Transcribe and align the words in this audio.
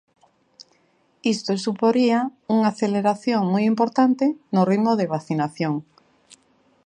Isto 1.33 1.51
suporía 1.65 2.19
unha 2.55 2.67
aceleración 2.73 3.41
moi 3.53 3.63
importante 3.71 4.25
no 4.53 4.61
ritmo 4.69 4.91
de 4.99 5.05
vacinación. 5.15 5.73